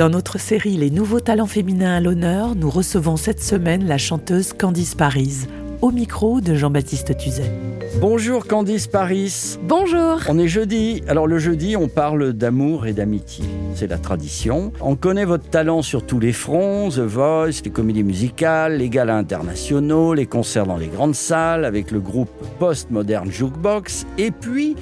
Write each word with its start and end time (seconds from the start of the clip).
Dans 0.00 0.08
notre 0.08 0.40
série 0.40 0.78
Les 0.78 0.88
nouveaux 0.88 1.20
talents 1.20 1.44
féminins 1.44 1.96
à 1.96 2.00
l'honneur, 2.00 2.54
nous 2.54 2.70
recevons 2.70 3.18
cette 3.18 3.42
semaine 3.42 3.86
la 3.86 3.98
chanteuse 3.98 4.54
Candice 4.54 4.94
Paris, 4.94 5.46
au 5.82 5.90
micro 5.90 6.40
de 6.40 6.54
Jean-Baptiste 6.54 7.18
Tuzet. 7.18 7.52
Bonjour 8.00 8.46
Candice 8.46 8.86
Paris. 8.86 9.58
Bonjour. 9.62 10.20
On 10.26 10.38
est 10.38 10.48
jeudi. 10.48 11.02
Alors 11.06 11.26
le 11.26 11.38
jeudi, 11.38 11.76
on 11.76 11.88
parle 11.88 12.32
d'amour 12.32 12.86
et 12.86 12.94
d'amitié. 12.94 13.44
C'est 13.74 13.88
la 13.88 13.98
tradition. 13.98 14.72
On 14.80 14.96
connaît 14.96 15.26
votre 15.26 15.50
talent 15.50 15.82
sur 15.82 16.06
tous 16.06 16.18
les 16.18 16.32
fronts, 16.32 16.88
The 16.88 17.00
Voice, 17.00 17.60
les 17.62 17.70
comédies 17.70 18.02
musicales, 18.02 18.78
les 18.78 18.88
galas 18.88 19.18
internationaux, 19.18 20.14
les 20.14 20.24
concerts 20.24 20.64
dans 20.64 20.78
les 20.78 20.88
grandes 20.88 21.14
salles 21.14 21.66
avec 21.66 21.90
le 21.90 22.00
groupe 22.00 22.30
Postmodern 22.58 23.30
Jukebox 23.30 24.06
et 24.16 24.30
puis 24.30 24.76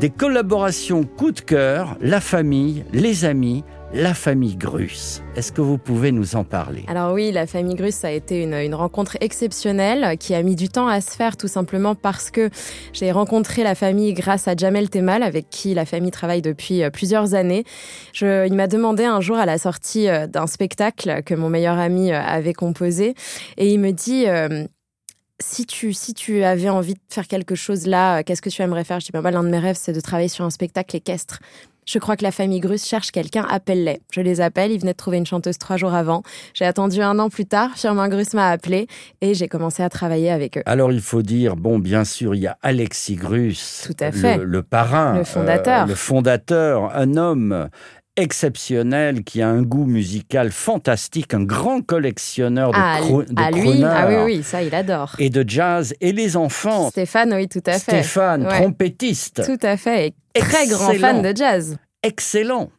des 0.00 0.10
collaborations 0.10 1.04
coup 1.04 1.30
de 1.30 1.38
cœur, 1.38 1.96
la 2.00 2.20
famille, 2.20 2.84
les 2.92 3.24
amis, 3.24 3.62
la 3.94 4.12
famille 4.12 4.56
Grus. 4.56 5.22
Est-ce 5.36 5.52
que 5.52 5.60
vous 5.60 5.78
pouvez 5.78 6.10
nous 6.10 6.34
en 6.34 6.42
parler? 6.42 6.84
Alors 6.88 7.12
oui, 7.12 7.30
la 7.30 7.46
famille 7.46 7.76
Grus, 7.76 7.94
ça 7.94 8.08
a 8.08 8.10
été 8.10 8.42
une, 8.42 8.74
rencontre 8.74 9.16
exceptionnelle 9.20 10.18
qui 10.18 10.34
a 10.34 10.42
mis 10.42 10.56
du 10.56 10.68
temps 10.68 10.88
à 10.88 11.00
se 11.00 11.12
faire 11.12 11.36
tout 11.36 11.46
simplement 11.46 11.94
parce 11.94 12.32
que 12.32 12.50
j'ai 12.92 13.12
rencontré 13.12 13.62
la 13.62 13.76
famille 13.76 14.12
grâce 14.12 14.48
à 14.48 14.56
Jamel 14.56 14.90
Temal 14.90 15.22
avec 15.22 15.48
qui 15.48 15.74
la 15.74 15.84
famille 15.86 16.10
travaille 16.10 16.42
depuis 16.42 16.82
euh, 16.82 16.90
plusieurs 16.90 17.34
années. 17.34 17.64
Il 18.20 18.54
m'a 18.54 18.66
demandé 18.66 19.04
un 19.04 19.20
jour 19.20 19.36
à 19.36 19.46
la 19.46 19.58
sortie 19.58 20.08
euh, 20.08 20.26
d'un 20.26 20.48
spectacle 20.48 21.22
que 21.22 21.34
mon 21.34 21.48
meilleur 21.48 21.78
ami 21.78 22.10
euh, 22.10 22.20
avait 22.20 22.52
composé 22.52 23.14
et 23.56 23.72
il 23.72 23.78
me 23.78 23.92
dit... 23.92 24.26
Si 25.40 25.66
tu, 25.66 25.92
si 25.92 26.14
tu 26.14 26.44
avais 26.44 26.68
envie 26.68 26.94
de 26.94 27.00
faire 27.10 27.26
quelque 27.26 27.56
chose 27.56 27.88
là, 27.88 28.22
qu'est-ce 28.22 28.40
que 28.40 28.50
tu 28.50 28.62
aimerais 28.62 28.84
faire? 28.84 29.00
Je 29.00 29.06
dis, 29.06 29.12
bah, 29.12 29.30
l'un 29.32 29.42
de 29.42 29.48
mes 29.48 29.58
rêves, 29.58 29.76
c'est 29.78 29.92
de 29.92 30.00
travailler 30.00 30.28
sur 30.28 30.44
un 30.44 30.50
spectacle 30.50 30.94
équestre. 30.94 31.40
Je 31.86 31.98
crois 31.98 32.16
que 32.16 32.22
la 32.22 32.30
famille 32.30 32.60
Grus 32.60 32.84
cherche 32.84 33.10
quelqu'un, 33.10 33.46
appelle-les. 33.48 34.00
Je 34.12 34.20
les 34.20 34.40
appelle, 34.40 34.72
ils 34.72 34.80
venaient 34.80 34.92
de 34.92 34.96
trouver 34.96 35.18
une 35.18 35.26
chanteuse 35.26 35.58
trois 35.58 35.76
jours 35.76 35.94
avant. 35.94 36.22
J'ai 36.54 36.64
attendu 36.64 37.00
un 37.02 37.18
an 37.18 37.28
plus 37.28 37.46
tard, 37.46 37.70
Firmin 37.76 38.08
Grus 38.08 38.34
m'a 38.34 38.50
appelé 38.50 38.86
et 39.20 39.34
j'ai 39.34 39.48
commencé 39.48 39.82
à 39.82 39.88
travailler 39.88 40.30
avec 40.30 40.58
eux. 40.58 40.62
Alors 40.66 40.92
il 40.92 41.00
faut 41.00 41.22
dire, 41.22 41.56
bon, 41.56 41.78
bien 41.78 42.04
sûr, 42.04 42.34
il 42.34 42.42
y 42.42 42.46
a 42.46 42.56
Alexis 42.62 43.16
Grus, 43.16 43.84
Tout 43.86 43.96
à 44.04 44.12
fait. 44.12 44.38
Le, 44.38 44.44
le 44.44 44.62
parrain, 44.62 45.18
le 45.18 45.24
fondateur. 45.24 45.84
Euh, 45.84 45.86
le 45.86 45.94
fondateur, 45.94 46.94
un 46.96 47.16
homme 47.16 47.68
exceptionnel 48.16 49.24
qui 49.24 49.42
a 49.42 49.48
un 49.48 49.62
goût 49.62 49.86
musical 49.86 50.50
fantastique, 50.50 51.34
un 51.34 51.42
grand 51.44 51.80
collectionneur 51.82 52.70
de, 52.72 52.76
ah, 52.78 53.00
de 53.00 53.40
à 53.40 53.50
lui, 53.50 53.82
ah 53.84 54.06
oui, 54.08 54.14
oui, 54.36 54.42
ça, 54.42 54.62
il 54.62 54.74
adore. 54.74 55.14
et 55.18 55.30
de 55.30 55.44
jazz. 55.48 55.94
Et 56.00 56.12
les 56.12 56.36
enfants, 56.36 56.90
Stéphane, 56.90 57.32
oui, 57.34 57.48
tout 57.48 57.62
à 57.66 57.72
fait. 57.72 57.78
Stéphane, 58.02 58.46
Ouais. 58.46 58.60
trompettiste, 58.60 59.42
Tout 59.44 59.64
à 59.66 59.76
fait. 59.76 60.14
Et 60.34 60.40
très 60.40 60.66
grand 60.66 60.92
fan 60.94 61.22
de 61.22 61.36
jazz. 61.36 61.76
excellent. 62.02 62.70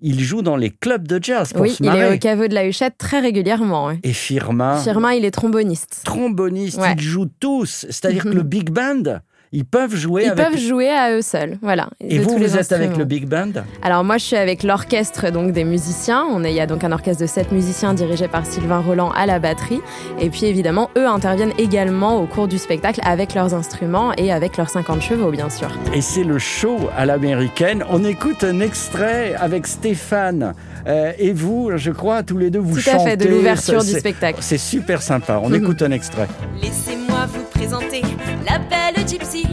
Il 0.00 0.20
joue 0.20 0.42
dans 0.42 0.56
les 0.56 0.70
clubs 0.70 1.08
de 1.08 1.18
jazz 1.20 1.52
pour 1.52 1.62
oui, 1.62 1.70
se 1.70 1.82
il 1.82 1.88
est 1.88 2.14
au 2.14 2.18
caveau 2.18 2.46
de 2.46 2.54
la 2.54 2.64
Huchette 2.68 2.96
très 2.98 3.18
régulièrement. 3.18 3.90
Et 4.04 4.12
Firmin, 4.12 4.76
Firmin, 4.80 5.12
il 5.14 5.24
est 5.24 5.32
tromboniste. 5.32 6.02
tromboniste, 6.04 6.78
Ouais. 6.78 6.92
ils 6.96 7.00
jouent 7.02 7.30
tous. 7.40 7.84
C'est-à-dire 7.90 8.22
que 8.22 8.28
le 8.28 8.42
big 8.44 8.70
band, 8.70 9.18
ils 9.52 9.64
peuvent 9.64 9.94
jouer 9.94 10.24
Ils 10.24 10.30
avec... 10.30 10.44
peuvent 10.50 10.58
jouer 10.58 10.90
à 10.90 11.12
eux 11.12 11.22
seuls, 11.22 11.58
voilà. 11.62 11.88
Et 12.00 12.18
vous, 12.18 12.36
vous 12.36 12.56
êtes 12.56 12.72
avec 12.72 12.96
le 12.96 13.04
big 13.04 13.26
band 13.26 13.52
Alors 13.82 14.04
moi, 14.04 14.18
je 14.18 14.24
suis 14.24 14.36
avec 14.36 14.62
l'orchestre 14.62 15.30
donc 15.30 15.52
des 15.52 15.64
musiciens. 15.64 16.24
On 16.30 16.44
est, 16.44 16.52
il 16.52 16.56
y 16.56 16.60
a 16.60 16.66
donc 16.66 16.84
un 16.84 16.92
orchestre 16.92 17.22
de 17.22 17.26
sept 17.26 17.52
musiciens 17.52 17.94
dirigé 17.94 18.28
par 18.28 18.44
Sylvain 18.46 18.80
Roland 18.80 19.10
à 19.12 19.26
la 19.26 19.38
batterie. 19.38 19.80
Et 20.20 20.30
puis 20.30 20.44
évidemment, 20.46 20.90
eux 20.96 21.06
interviennent 21.06 21.54
également 21.58 22.20
au 22.20 22.26
cours 22.26 22.48
du 22.48 22.58
spectacle 22.58 23.00
avec 23.04 23.34
leurs 23.34 23.54
instruments 23.54 24.12
et 24.16 24.32
avec 24.32 24.56
leurs 24.56 24.70
50 24.70 25.00
chevaux, 25.02 25.30
bien 25.30 25.50
sûr. 25.50 25.68
Et 25.94 26.00
c'est 26.00 26.24
le 26.24 26.38
show 26.38 26.78
à 26.96 27.06
l'américaine. 27.06 27.84
On 27.90 28.04
écoute 28.04 28.44
un 28.44 28.60
extrait 28.60 29.34
avec 29.34 29.66
Stéphane 29.66 30.54
euh, 30.86 31.12
et 31.18 31.32
vous, 31.32 31.70
je 31.76 31.90
crois, 31.90 32.22
tous 32.22 32.38
les 32.38 32.50
deux, 32.50 32.58
vous 32.58 32.76
Tout 32.76 32.82
chantez. 32.82 32.96
à 32.96 33.10
fait, 33.10 33.16
de 33.16 33.28
l'ouverture 33.28 33.82
du 33.82 33.90
spectacle. 33.92 34.38
C'est 34.40 34.58
super 34.58 35.02
sympa. 35.02 35.40
On 35.42 35.52
écoute 35.54 35.82
un 35.82 35.90
extrait. 35.90 36.28
Laissez-moi 36.62 37.07
vous 37.26 37.44
présenter 37.44 38.02
la 38.48 38.58
belle 38.58 39.06
Gypsy, 39.06 39.44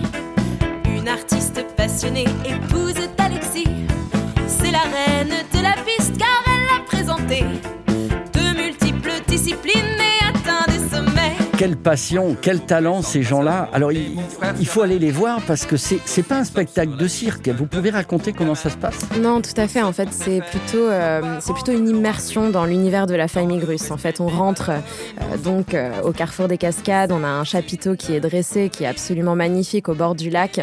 une 0.86 1.08
artiste 1.08 1.66
passionnée, 1.76 2.26
épouse 2.46 2.94
d'Alexis. 3.18 3.68
C'est 4.48 4.72
la 4.72 4.81
reine 4.84 5.34
de 5.53 5.62
la 5.62 5.74
piste 5.84 6.18
car 6.18 6.44
elle 6.46 6.66
l'a 6.66 6.84
présentée. 6.86 7.44
De 8.34 8.56
multiples 8.56 9.14
disciplines 9.28 10.04
Quelle 11.57 11.77
passion, 11.77 12.35
quel 12.41 12.59
talent 12.59 13.01
ces 13.01 13.23
gens-là. 13.23 13.69
Alors 13.71 13.93
il, 13.93 14.67
faut 14.67 14.81
aller 14.81 14.99
les 14.99 15.11
voir 15.11 15.39
parce 15.47 15.66
que 15.66 15.77
c'est 15.77 15.99
c'est 16.03 16.23
pas 16.23 16.39
un 16.39 16.43
spectacle 16.43 16.97
de 16.97 17.07
cirque. 17.07 17.47
Vous 17.47 17.66
pouvez 17.66 17.91
raconter 17.91 18.33
comment 18.33 18.55
ça 18.55 18.69
se 18.69 18.75
passe? 18.75 19.07
Non, 19.21 19.41
tout 19.41 19.53
à 19.55 19.69
fait. 19.69 19.81
En 19.81 19.93
fait, 19.93 20.09
c'est 20.11 20.41
plutôt, 20.41 20.83
euh, 20.83 21.38
c'est 21.39 21.53
plutôt 21.53 21.71
une 21.71 21.88
immersion 21.88 22.49
dans 22.49 22.66
l'univers 22.66 23.07
de 23.07 23.16
la 23.16 23.29
famille 23.29 23.59
Grus. 23.59 23.89
En 23.91 23.95
fait, 23.95 24.19
on 24.19 24.27
rentre 24.27 24.71
euh, 24.71 25.38
donc 25.38 25.73
euh, 25.73 26.01
au 26.01 26.11
carrefour 26.11 26.49
des 26.49 26.57
cascades. 26.57 27.13
On 27.13 27.23
a 27.23 27.27
un 27.27 27.45
chapiteau 27.45 27.95
qui 27.95 28.13
est 28.13 28.19
dressé, 28.19 28.67
qui 28.69 28.83
est 28.83 28.87
absolument 28.87 29.35
magnifique 29.35 29.87
au 29.87 29.95
bord 29.95 30.16
du 30.16 30.29
lac, 30.29 30.59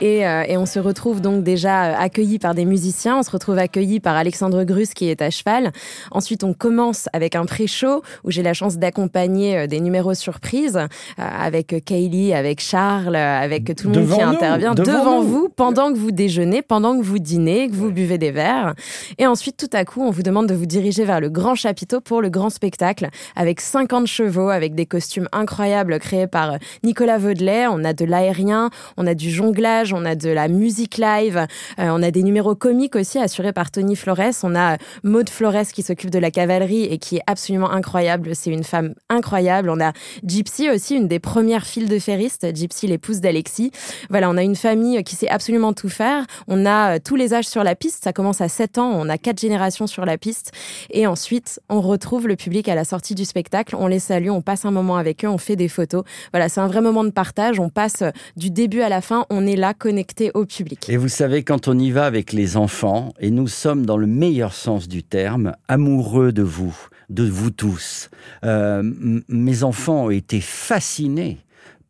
et, 0.00 0.18
et 0.20 0.56
on 0.56 0.66
se 0.66 0.78
retrouve 0.78 1.20
donc 1.20 1.42
déjà 1.42 1.98
accueillis 1.98 2.38
par 2.38 2.54
des 2.54 2.64
musiciens. 2.64 3.18
On 3.18 3.22
se 3.24 3.30
retrouve 3.32 3.58
accueillis 3.58 3.98
par 3.98 4.14
Alexandre 4.14 4.62
Grus 4.62 4.94
qui 4.94 5.08
est 5.08 5.20
à 5.20 5.30
cheval. 5.30 5.72
Ensuite, 6.12 6.44
on 6.44 6.54
commence 6.54 7.08
avec 7.12 7.34
un 7.34 7.44
pré-show 7.44 8.02
où 8.22 8.30
j'ai 8.30 8.42
la 8.42 8.54
chance 8.54 8.78
d'accompagner 8.78 9.66
des 9.66 9.80
numéros 9.80 10.14
surprises 10.14 10.27
euh, 10.28 10.86
avec 11.16 11.84
Kaylee, 11.84 12.32
avec 12.32 12.60
Charles, 12.60 13.16
euh, 13.16 13.40
avec 13.40 13.74
tout 13.76 13.88
le 13.88 13.94
monde 13.94 14.02
Devant 14.04 14.16
qui 14.16 14.22
nous, 14.22 14.30
intervient 14.30 14.74
devant 14.74 15.20
vous 15.22 15.48
pendant 15.48 15.92
que 15.92 15.98
vous 15.98 16.10
déjeunez, 16.10 16.62
pendant 16.62 16.98
que 16.98 17.02
vous 17.02 17.18
dînez, 17.18 17.68
que 17.68 17.74
vous 17.74 17.90
buvez 17.90 18.18
des 18.18 18.30
verres. 18.30 18.74
Et 19.18 19.26
ensuite, 19.26 19.56
tout 19.56 19.76
à 19.76 19.84
coup, 19.84 20.02
on 20.02 20.10
vous 20.10 20.22
demande 20.22 20.46
de 20.46 20.54
vous 20.54 20.66
diriger 20.66 21.04
vers 21.04 21.20
le 21.20 21.28
grand 21.28 21.54
chapiteau 21.54 22.00
pour 22.00 22.22
le 22.22 22.28
grand 22.28 22.50
spectacle 22.50 23.08
avec 23.36 23.60
50 23.60 24.06
chevaux, 24.06 24.48
avec 24.48 24.74
des 24.74 24.86
costumes 24.86 25.28
incroyables 25.32 25.98
créés 25.98 26.26
par 26.26 26.58
Nicolas 26.82 27.18
Vaudelet. 27.18 27.66
On 27.68 27.84
a 27.84 27.92
de 27.92 28.04
l'aérien, 28.04 28.70
on 28.96 29.06
a 29.06 29.14
du 29.14 29.30
jonglage, 29.30 29.92
on 29.92 30.04
a 30.04 30.14
de 30.14 30.30
la 30.30 30.48
musique 30.48 30.98
live, 30.98 31.46
euh, 31.78 31.88
on 31.90 32.02
a 32.02 32.10
des 32.10 32.22
numéros 32.22 32.54
comiques 32.54 32.96
aussi 32.96 33.18
assurés 33.18 33.52
par 33.52 33.70
Tony 33.70 33.96
Flores. 33.96 34.18
On 34.42 34.54
a 34.54 34.76
Maude 35.02 35.30
Flores 35.30 35.68
qui 35.72 35.82
s'occupe 35.82 36.10
de 36.10 36.18
la 36.18 36.30
cavalerie 36.30 36.84
et 36.84 36.98
qui 36.98 37.16
est 37.16 37.22
absolument 37.26 37.70
incroyable. 37.70 38.34
C'est 38.34 38.50
une 38.50 38.64
femme 38.64 38.94
incroyable. 39.08 39.70
On 39.70 39.80
a 39.80 39.92
Gypsy 40.24 40.70
aussi, 40.70 40.96
une 40.96 41.08
des 41.08 41.18
premières 41.18 41.66
files 41.66 41.88
de 41.88 41.98
ferristes. 41.98 42.46
Gypsy, 42.54 42.86
l'épouse 42.86 43.20
d'Alexis. 43.20 43.70
Voilà, 44.10 44.30
on 44.30 44.36
a 44.36 44.42
une 44.42 44.56
famille 44.56 45.02
qui 45.04 45.16
sait 45.16 45.28
absolument 45.28 45.72
tout 45.72 45.88
faire. 45.88 46.24
On 46.46 46.66
a 46.66 46.96
euh, 46.96 46.98
tous 47.02 47.16
les 47.16 47.34
âges 47.34 47.46
sur 47.46 47.64
la 47.64 47.74
piste. 47.74 48.04
Ça 48.04 48.12
commence 48.12 48.40
à 48.40 48.48
7 48.48 48.78
ans. 48.78 48.90
On 48.94 49.08
a 49.08 49.18
quatre 49.18 49.40
générations 49.40 49.86
sur 49.86 50.04
la 50.04 50.18
piste. 50.18 50.52
Et 50.90 51.06
ensuite, 51.06 51.60
on 51.68 51.80
retrouve 51.80 52.28
le 52.28 52.36
public 52.36 52.68
à 52.68 52.74
la 52.74 52.84
sortie 52.84 53.14
du 53.14 53.24
spectacle. 53.24 53.76
On 53.76 53.86
les 53.86 53.98
salue, 53.98 54.30
on 54.30 54.42
passe 54.42 54.64
un 54.64 54.70
moment 54.70 54.96
avec 54.96 55.24
eux, 55.24 55.28
on 55.28 55.38
fait 55.38 55.56
des 55.56 55.68
photos. 55.68 56.04
Voilà, 56.32 56.48
c'est 56.48 56.60
un 56.60 56.68
vrai 56.68 56.80
moment 56.80 57.04
de 57.04 57.10
partage. 57.10 57.60
On 57.60 57.68
passe 57.68 58.02
euh, 58.02 58.10
du 58.36 58.50
début 58.50 58.80
à 58.80 58.88
la 58.88 59.00
fin. 59.00 59.26
On 59.30 59.46
est 59.46 59.56
là, 59.56 59.74
connecté 59.74 60.30
au 60.34 60.44
public. 60.44 60.88
Et 60.88 60.96
vous 60.96 61.08
savez, 61.08 61.42
quand 61.42 61.68
on 61.68 61.78
y 61.78 61.90
va 61.90 62.06
avec 62.06 62.32
les 62.32 62.56
enfants, 62.56 63.12
et 63.20 63.30
nous 63.30 63.48
sommes 63.48 63.86
dans 63.86 63.96
le 63.96 64.06
meilleur 64.06 64.52
sens 64.52 64.88
du 64.88 65.02
terme, 65.02 65.54
amoureux 65.68 66.32
de 66.32 66.42
vous, 66.42 66.76
de 67.08 67.24
vous 67.24 67.50
tous. 67.50 68.10
Euh, 68.44 68.82
mes 69.28 69.62
enfants 69.62 70.06
ont 70.06 70.10
été 70.10 70.40
fascinés 70.40 71.38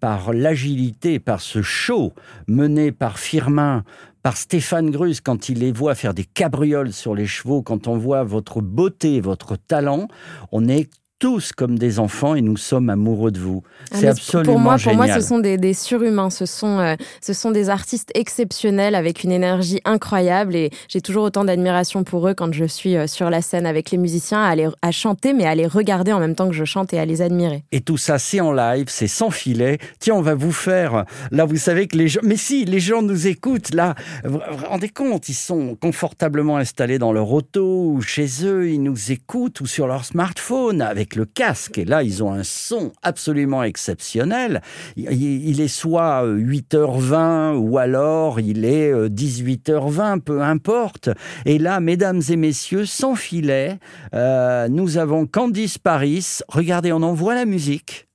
par 0.00 0.32
l'agilité, 0.32 1.18
par 1.18 1.40
ce 1.40 1.62
show 1.62 2.12
mené 2.46 2.92
par 2.92 3.18
Firmin, 3.18 3.84
par 4.22 4.36
Stéphane 4.36 4.90
Grus, 4.90 5.20
quand 5.20 5.48
il 5.48 5.60
les 5.60 5.72
voit 5.72 5.94
faire 5.94 6.14
des 6.14 6.24
cabrioles 6.24 6.92
sur 6.92 7.14
les 7.14 7.26
chevaux, 7.26 7.62
quand 7.62 7.88
on 7.88 7.96
voit 7.96 8.24
votre 8.24 8.60
beauté, 8.60 9.20
votre 9.20 9.56
talent, 9.56 10.08
on 10.52 10.68
est 10.68 10.90
tous 11.18 11.52
comme 11.52 11.78
des 11.78 11.98
enfants 11.98 12.34
et 12.34 12.40
nous 12.40 12.56
sommes 12.56 12.90
amoureux 12.90 13.30
de 13.30 13.40
vous. 13.40 13.62
Ah, 13.90 13.96
C'est 13.98 14.08
absolument 14.08 14.52
pour 14.52 14.60
moi, 14.60 14.76
génial. 14.76 14.96
Pour 14.96 15.06
moi, 15.06 15.14
ce 15.14 15.26
sont 15.26 15.38
des, 15.38 15.58
des 15.58 15.74
surhumains. 15.74 16.30
Ce 16.30 16.46
sont, 16.46 16.78
euh, 16.78 16.94
ce 17.20 17.32
sont 17.32 17.50
des 17.50 17.70
artistes 17.70 18.10
exceptionnels 18.14 18.94
avec 18.94 19.24
une 19.24 19.32
énergie 19.32 19.80
incroyable. 19.84 20.54
Et 20.54 20.70
j'ai 20.88 21.00
toujours 21.00 21.24
autant 21.24 21.44
d'admiration 21.44 22.04
pour 22.04 22.28
eux 22.28 22.34
quand 22.34 22.52
je 22.52 22.64
suis 22.64 22.96
euh, 22.96 23.06
sur 23.06 23.30
la 23.30 23.42
scène 23.42 23.66
avec 23.66 23.90
les 23.90 23.98
musiciens, 23.98 24.42
à, 24.42 24.54
les, 24.54 24.68
à 24.82 24.90
chanter, 24.90 25.32
mais 25.32 25.44
à 25.44 25.54
les 25.54 25.66
regarder 25.66 26.12
en 26.12 26.20
même 26.20 26.34
temps 26.34 26.48
que 26.48 26.54
je 26.54 26.64
chante 26.64 26.92
et 26.92 26.98
à 26.98 27.04
les 27.04 27.20
admirer. 27.20 27.64
Et 27.72 27.80
tout 27.80 27.96
ça, 27.96 28.18
c'est 28.18 28.40
en 28.40 28.52
live, 28.52 28.86
c'est 28.88 29.08
sans 29.08 29.30
filet. 29.30 29.78
Tiens, 29.98 30.14
on 30.14 30.22
va 30.22 30.34
vous 30.34 30.52
faire. 30.52 31.04
Là, 31.32 31.44
vous 31.44 31.56
savez 31.56 31.88
que 31.88 31.96
les 31.96 32.08
gens. 32.08 32.20
Mais 32.22 32.36
si, 32.36 32.64
les 32.64 32.80
gens 32.80 33.02
nous 33.02 33.26
écoutent. 33.26 33.74
Là, 33.74 33.94
vous 34.24 34.38
vous 34.38 34.66
rendez 34.66 34.88
compte, 34.88 35.28
ils 35.28 35.34
sont 35.34 35.76
confortablement 35.80 36.58
installés 36.58 36.98
dans 36.98 37.12
leur 37.12 37.32
auto 37.32 37.92
ou 37.92 38.02
chez 38.02 38.28
eux. 38.44 38.70
Ils 38.70 38.82
nous 38.82 39.10
écoutent 39.10 39.60
ou 39.60 39.66
sur 39.66 39.86
leur 39.86 40.04
smartphone 40.04 40.80
avec 40.80 41.07
le 41.14 41.24
casque. 41.24 41.78
Et 41.78 41.84
là, 41.84 42.02
ils 42.02 42.22
ont 42.22 42.32
un 42.32 42.42
son 42.42 42.92
absolument 43.02 43.62
exceptionnel. 43.62 44.62
Il, 44.96 45.60
est 45.60 45.68
soit 45.68 46.24
8h20 46.26 47.56
ou 47.56 47.78
alors 47.78 48.40
il 48.40 48.64
est 48.64 48.92
18h20, 48.92 50.20
peu 50.20 50.42
importe. 50.42 51.10
Et 51.44 51.58
là, 51.58 51.80
mesdames 51.80 52.22
et 52.28 52.36
messieurs, 52.36 52.86
sans 52.86 53.14
filet, 53.14 53.78
euh, 54.14 54.68
nous 54.68 54.98
avons 54.98 55.26
Candice 55.26 55.78
Paris. 55.78 56.38
Regardez, 56.48 56.92
on 56.92 57.02
envoie 57.02 57.34
la 57.34 57.44
musique 57.44 58.08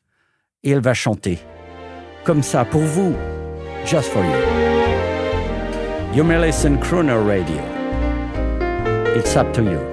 et 0.63 0.72
elle 0.72 0.81
va 0.81 0.94
chanter. 0.94 1.39
Comme 2.24 2.44
ça, 2.44 2.66
pour 2.66 2.81
vous. 2.81 3.13
Just 3.86 4.10
for 4.10 4.24
you. 4.24 4.63
You 6.16 6.24
may 6.24 6.39
listen 6.39 6.78
Crooner 6.80 7.18
Radio. 7.18 7.62
It's 9.16 9.36
up 9.36 9.51
to 9.54 9.63
you. 9.63 9.93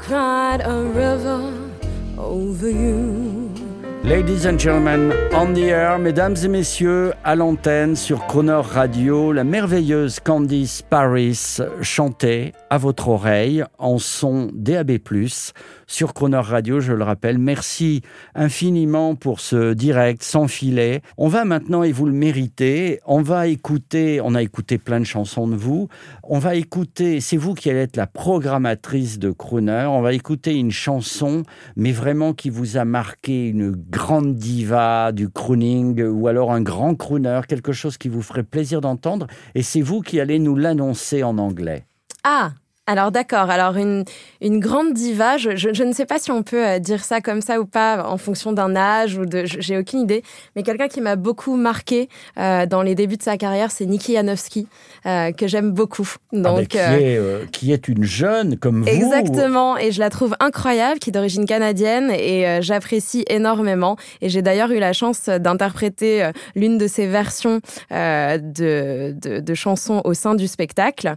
Cried 0.00 0.62
a 0.64 0.82
river 0.82 1.70
over 2.16 2.70
you. 2.70 3.09
Ladies 4.10 4.44
and 4.44 4.58
gentlemen, 4.58 5.12
on 5.32 5.54
the 5.54 5.68
air, 5.68 6.00
mesdames 6.00 6.34
et 6.42 6.48
messieurs, 6.48 7.12
à 7.22 7.36
l'antenne 7.36 7.94
sur 7.94 8.26
Croner 8.26 8.60
Radio, 8.60 9.30
la 9.30 9.44
merveilleuse 9.44 10.18
Candice 10.18 10.82
Paris 10.82 11.58
chantait 11.80 12.52
à 12.70 12.76
votre 12.76 13.06
oreille 13.06 13.62
en 13.78 13.98
son 13.98 14.50
DAB+, 14.52 14.98
sur 15.86 16.12
Croner 16.12 16.38
Radio, 16.38 16.80
je 16.80 16.92
le 16.92 17.04
rappelle. 17.04 17.38
Merci 17.38 18.02
infiniment 18.34 19.14
pour 19.14 19.38
ce 19.38 19.74
direct 19.74 20.24
sans 20.24 20.48
filet. 20.48 21.02
On 21.16 21.28
va 21.28 21.44
maintenant, 21.44 21.84
et 21.84 21.92
vous 21.92 22.06
le 22.06 22.12
méritez, 22.12 22.98
on 23.06 23.22
va 23.22 23.46
écouter, 23.46 24.20
on 24.22 24.34
a 24.34 24.42
écouté 24.42 24.78
plein 24.78 24.98
de 24.98 25.04
chansons 25.04 25.46
de 25.46 25.54
vous, 25.54 25.88
on 26.24 26.40
va 26.40 26.56
écouter, 26.56 27.20
c'est 27.20 27.36
vous 27.36 27.54
qui 27.54 27.70
allez 27.70 27.80
être 27.80 27.96
la 27.96 28.08
programmatrice 28.08 29.20
de 29.20 29.30
Crooner, 29.30 29.86
on 29.88 30.02
va 30.02 30.12
écouter 30.14 30.56
une 30.56 30.72
chanson, 30.72 31.44
mais 31.76 31.92
vraiment 31.92 32.32
qui 32.32 32.50
vous 32.50 32.76
a 32.76 32.84
marqué, 32.84 33.48
une 33.48 33.70
grande 33.70 33.99
diva 34.22 35.12
du 35.12 35.28
crooning, 35.28 36.02
ou 36.02 36.28
alors 36.28 36.52
un 36.52 36.60
grand 36.60 36.94
crooner, 36.94 37.40
quelque 37.46 37.72
chose 37.72 37.98
qui 37.98 38.08
vous 38.08 38.22
ferait 38.22 38.42
plaisir 38.42 38.80
d'entendre, 38.80 39.26
et 39.54 39.62
c'est 39.62 39.82
vous 39.82 40.00
qui 40.00 40.20
allez 40.20 40.38
nous 40.38 40.56
l'annoncer 40.56 41.22
en 41.22 41.38
anglais. 41.38 41.84
Ah 42.24 42.52
alors 42.90 43.12
d'accord, 43.12 43.50
alors 43.50 43.76
une, 43.76 44.04
une 44.40 44.58
grande 44.58 44.94
diva, 44.94 45.36
je, 45.36 45.54
je, 45.54 45.72
je 45.72 45.84
ne 45.84 45.92
sais 45.92 46.06
pas 46.06 46.18
si 46.18 46.32
on 46.32 46.42
peut 46.42 46.66
euh, 46.66 46.78
dire 46.80 47.04
ça 47.04 47.20
comme 47.20 47.40
ça 47.40 47.60
ou 47.60 47.64
pas 47.64 48.04
en 48.04 48.16
fonction 48.16 48.52
d'un 48.52 48.74
âge 48.74 49.16
ou 49.16 49.26
de, 49.26 49.44
j'ai 49.44 49.78
aucune 49.78 50.00
idée, 50.00 50.24
mais 50.56 50.64
quelqu'un 50.64 50.88
qui 50.88 51.00
m'a 51.00 51.14
beaucoup 51.14 51.54
marqué 51.54 52.08
euh, 52.36 52.66
dans 52.66 52.82
les 52.82 52.96
débuts 52.96 53.16
de 53.16 53.22
sa 53.22 53.36
carrière, 53.36 53.70
c'est 53.70 53.86
Niki 53.86 54.14
Janowski, 54.14 54.66
euh, 55.06 55.30
que 55.30 55.46
j'aime 55.46 55.70
beaucoup. 55.70 56.08
Ah 56.32 56.38
Donc 56.38 56.66
qui, 56.66 56.78
est, 56.78 57.16
euh, 57.16 57.44
qui 57.52 57.72
est 57.72 57.86
une 57.86 58.02
jeune 58.02 58.56
comme 58.56 58.82
vous. 58.82 58.88
Exactement, 58.88 59.78
et 59.78 59.92
je 59.92 60.00
la 60.00 60.10
trouve 60.10 60.34
incroyable, 60.40 60.98
qui 60.98 61.10
est 61.10 61.12
d'origine 61.12 61.46
canadienne, 61.46 62.10
et 62.10 62.60
j'apprécie 62.60 63.24
énormément. 63.28 63.96
Et 64.20 64.28
j'ai 64.28 64.42
d'ailleurs 64.42 64.72
eu 64.72 64.80
la 64.80 64.92
chance 64.92 65.28
d'interpréter 65.28 66.28
l'une 66.56 66.76
de 66.76 66.88
ses 66.88 67.06
versions 67.06 67.60
de, 67.90 69.12
de, 69.12 69.38
de 69.38 69.54
chansons 69.54 70.00
au 70.04 70.12
sein 70.12 70.34
du 70.34 70.48
spectacle. 70.48 71.14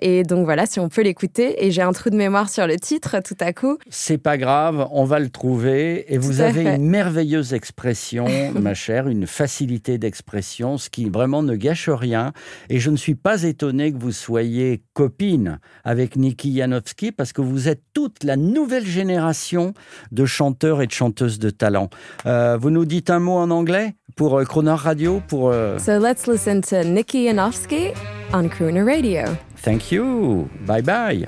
Et 0.00 0.24
donc 0.24 0.44
voilà, 0.44 0.66
si 0.72 0.80
on 0.80 0.88
peut 0.88 1.02
l'écouter. 1.02 1.64
Et 1.64 1.70
j'ai 1.70 1.82
un 1.82 1.92
trou 1.92 2.10
de 2.10 2.16
mémoire 2.16 2.48
sur 2.48 2.66
le 2.66 2.76
titre 2.76 3.16
tout 3.22 3.36
à 3.40 3.52
coup. 3.52 3.78
C'est 3.90 4.18
pas 4.18 4.38
grave, 4.38 4.88
on 4.90 5.04
va 5.04 5.18
le 5.20 5.28
trouver. 5.28 6.12
Et 6.12 6.18
vous 6.18 6.34
Tout 6.36 6.40
avez 6.40 6.64
fait. 6.64 6.76
une 6.76 6.88
merveilleuse 6.88 7.52
expression, 7.54 8.26
ma 8.60 8.74
chère, 8.74 9.08
une 9.08 9.26
facilité 9.26 9.98
d'expression, 9.98 10.78
ce 10.78 10.88
qui 10.90 11.08
vraiment 11.08 11.42
ne 11.42 11.54
gâche 11.54 11.88
rien. 11.90 12.32
Et 12.70 12.78
je 12.80 12.90
ne 12.90 12.96
suis 12.96 13.14
pas 13.14 13.42
étonné 13.42 13.92
que 13.92 13.98
vous 13.98 14.12
soyez 14.12 14.82
copine 14.94 15.58
avec 15.84 16.16
Niki 16.16 16.56
Janowski 16.56 17.12
parce 17.12 17.32
que 17.32 17.42
vous 17.42 17.68
êtes 17.68 17.82
toute 17.92 18.24
la 18.24 18.36
nouvelle 18.36 18.86
génération 18.86 19.74
de 20.10 20.24
chanteurs 20.24 20.80
et 20.82 20.86
de 20.86 20.92
chanteuses 20.92 21.38
de 21.38 21.50
talent. 21.50 21.90
Euh, 22.26 22.56
vous 22.60 22.70
nous 22.70 22.84
dites 22.86 23.10
un 23.10 23.18
mot 23.18 23.36
en 23.36 23.50
anglais 23.50 23.94
pour 24.16 24.38
euh, 24.38 24.44
Croner 24.44 24.70
Radio 24.72 25.20
pour 25.28 25.50
euh, 25.50 25.78
So 25.78 25.98
let's 25.98 26.26
listen 26.26 26.60
to 26.62 26.82
Nikki 26.84 27.26
Janowski 27.26 27.88
on 28.34 28.48
Crooner 28.48 28.82
Radio. 28.82 29.24
Thank 29.62 29.92
you. 29.92 30.50
Bye 30.66 30.80
bye. 30.80 31.24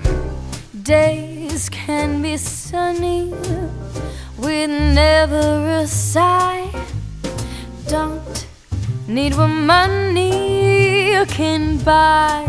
Days 0.83 1.69
can 1.69 2.21
be 2.21 2.37
sunny 2.37 3.33
with 4.37 4.71
never 4.71 5.83
a 5.83 5.87
sigh. 5.87 6.69
Don't 7.87 8.47
need 9.07 9.37
what 9.37 9.47
money 9.47 11.15
can 11.29 11.79
buy. 11.79 12.45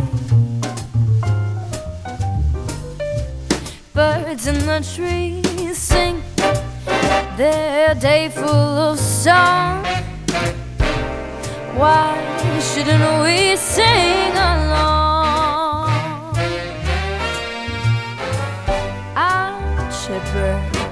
Birds 3.94 4.48
in 4.48 4.58
the 4.66 4.81
trees 4.96 5.78
sing 5.78 6.24
their 7.38 7.94
day 7.94 8.30
full 8.30 8.90
of 8.90 9.00
song. 9.00 9.86
Why 11.78 12.18
shouldn't 12.60 13.24
we 13.24 13.56
sing 13.56 14.34
along? 14.34 15.05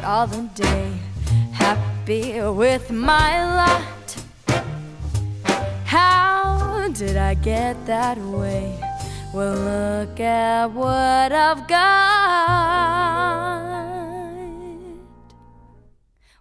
All 0.04 0.28
the 0.28 0.44
day, 0.56 0.92
happy 1.52 2.42
with 2.42 2.92
my 2.92 3.44
lot. 3.56 4.16
How 5.86 6.88
did 6.90 7.18
I 7.18 7.34
get 7.36 7.86
that 7.86 8.18
way? 8.18 8.80
Well, 9.34 9.56
look 9.56 10.20
at 10.20 10.68
what 10.68 11.32
I've 11.32 11.68
got. 11.68 11.84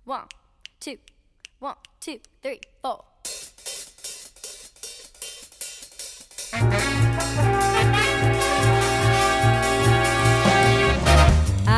One, 0.04 0.26
two, 0.78 0.98
one, 1.58 1.76
two, 2.00 2.20
three, 2.42 2.60
four. 2.82 3.11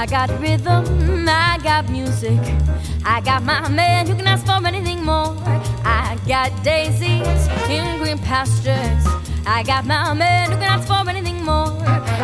I 0.05 0.07
got 0.07 0.29
rhythm, 0.39 1.27
I 1.27 1.59
got 1.63 1.89
music. 1.89 2.39
I 3.07 3.23
got 3.23 3.43
my 3.43 3.67
man 3.71 4.07
who 4.07 4.15
can 4.15 4.27
ask 4.27 4.45
for 4.45 4.67
anything 4.67 5.03
more. 5.03 5.35
I 5.83 6.19
got 6.29 6.51
daisies 6.63 7.49
in 7.71 7.99
green 7.99 8.19
pastures. 8.19 9.07
I 9.47 9.63
got 9.63 9.87
my 9.87 10.13
man 10.13 10.51
who 10.51 10.59
can 10.59 10.65
ask 10.65 10.87
for 10.87 11.09
anything 11.09 11.43
more. 11.43 11.73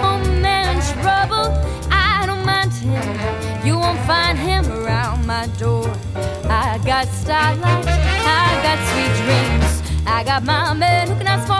Oh 0.04 0.20
man, 0.42 0.78
trouble, 1.00 1.56
I 1.90 2.24
don't 2.26 2.44
mind 2.44 2.70
him. 2.74 3.66
You 3.66 3.78
won't 3.78 4.00
find 4.00 4.36
him 4.36 4.70
around 4.70 5.26
my 5.26 5.46
door. 5.58 5.90
I 6.50 6.78
got 6.84 7.08
starlight, 7.08 7.86
I 7.88 8.60
got 8.62 8.78
sweet 8.90 9.14
dreams. 9.24 10.04
I 10.06 10.22
got 10.22 10.44
my 10.44 10.74
man 10.74 11.08
who 11.08 11.14
can 11.14 11.26
ask 11.26 11.46
for. 11.46 11.59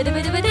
bidi 0.00 0.14
bidi 0.14 0.32
bidi 0.32 0.49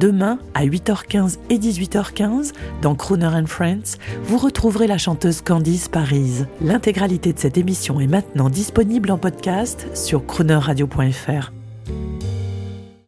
Demain, 0.00 0.38
à 0.54 0.64
8h15 0.64 1.36
et 1.50 1.58
18h15, 1.58 2.54
dans 2.80 2.94
Crooner 2.94 3.26
and 3.26 3.44
Friends, 3.44 3.98
vous 4.24 4.38
retrouverez 4.38 4.86
la 4.86 4.96
chanteuse 4.96 5.42
Candice 5.42 5.88
Paris. 5.88 6.44
L'intégralité 6.62 7.34
de 7.34 7.38
cette 7.38 7.58
émission 7.58 8.00
est 8.00 8.06
maintenant 8.06 8.48
disponible 8.48 9.10
en 9.10 9.18
podcast 9.18 9.86
sur 9.94 10.24
croonerradio.fr. 10.24 11.52